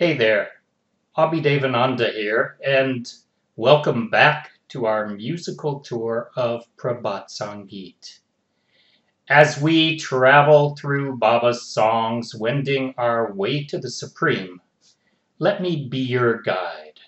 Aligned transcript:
Hey 0.00 0.16
there, 0.16 0.48
Abhi 1.18 1.42
Devananda 1.42 2.10
here, 2.14 2.56
and 2.64 3.06
welcome 3.56 4.08
back 4.08 4.52
to 4.68 4.86
our 4.86 5.08
musical 5.08 5.80
tour 5.80 6.30
of 6.36 6.64
Prabhat 6.78 7.26
Sangeet. 7.28 8.20
As 9.28 9.60
we 9.60 9.98
travel 9.98 10.74
through 10.74 11.18
Baba's 11.18 11.66
songs, 11.66 12.34
wending 12.34 12.94
our 12.96 13.34
way 13.34 13.64
to 13.64 13.76
the 13.76 13.90
Supreme, 13.90 14.62
let 15.38 15.60
me 15.60 15.86
be 15.90 15.98
your 15.98 16.40
guide. 16.40 16.98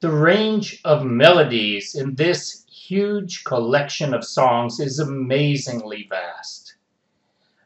The 0.00 0.12
range 0.12 0.80
of 0.86 1.04
melodies 1.04 1.96
in 1.96 2.14
this 2.14 2.64
huge 2.70 3.44
collection 3.44 4.14
of 4.14 4.24
songs 4.24 4.80
is 4.80 5.00
amazingly 5.00 6.06
vast. 6.08 6.76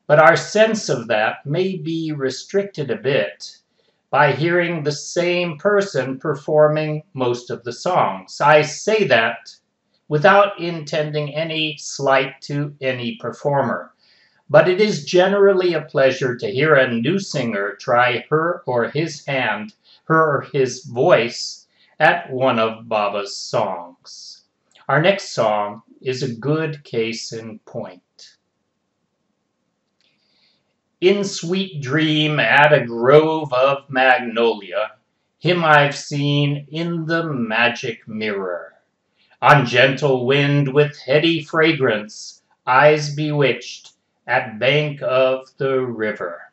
But 0.08 0.18
our 0.18 0.34
sense 0.34 0.88
of 0.88 1.06
that 1.06 1.46
may 1.46 1.76
be 1.76 2.10
restricted 2.10 2.90
a 2.90 2.96
bit 2.96 3.58
by 4.10 4.32
hearing 4.32 4.82
the 4.82 4.92
same 4.92 5.56
person 5.56 6.18
performing 6.18 7.02
most 7.14 7.48
of 7.50 7.62
the 7.64 7.72
songs. 7.72 8.40
I 8.40 8.62
say 8.62 9.04
that 9.04 9.54
without 10.08 10.58
intending 10.58 11.32
any 11.34 11.76
slight 11.78 12.40
to 12.42 12.74
any 12.80 13.16
performer. 13.20 13.92
But 14.50 14.68
it 14.68 14.80
is 14.80 15.04
generally 15.04 15.74
a 15.74 15.82
pleasure 15.82 16.36
to 16.36 16.50
hear 16.50 16.74
a 16.74 16.92
new 16.92 17.20
singer 17.20 17.76
try 17.76 18.24
her 18.30 18.64
or 18.66 18.90
his 18.90 19.24
hand, 19.24 19.74
her 20.06 20.38
or 20.38 20.46
his 20.52 20.84
voice 20.84 21.68
at 22.00 22.28
one 22.32 22.58
of 22.58 22.88
Baba's 22.88 23.36
songs. 23.36 24.42
Our 24.88 25.00
next 25.00 25.30
song 25.30 25.82
is 26.00 26.24
a 26.24 26.34
good 26.34 26.82
case 26.82 27.32
in 27.32 27.60
point. 27.60 28.38
In 31.00 31.24
sweet 31.24 31.80
dream 31.80 32.38
at 32.38 32.74
a 32.74 32.84
grove 32.84 33.54
of 33.54 33.88
magnolia, 33.88 34.92
him 35.38 35.64
I've 35.64 35.96
seen 35.96 36.66
in 36.70 37.06
the 37.06 37.24
magic 37.24 38.06
mirror. 38.06 38.74
On 39.40 39.64
gentle 39.64 40.26
wind 40.26 40.74
with 40.74 40.98
heady 40.98 41.42
fragrance, 41.42 42.42
eyes 42.66 43.14
bewitched, 43.14 43.92
at 44.26 44.58
bank 44.58 45.00
of 45.00 45.48
the 45.56 45.80
river. 45.80 46.49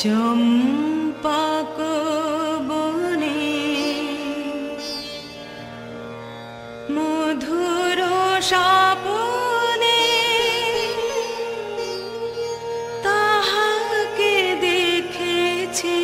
চম্পক 0.00 1.76
বনে 2.68 3.40
মধুর 6.94 7.98
সাপনে 8.42 10.02
তাহাকে 13.04 14.34
দেখেছি 14.62 15.98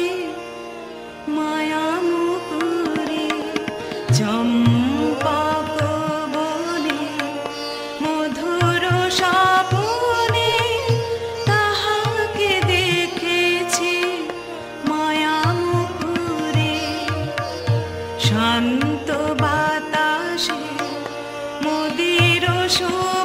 মায়া 1.29 1.89
মুকুরে 2.07 3.27
চম্পক 4.17 4.56
说 22.69 23.16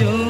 do 0.00 0.29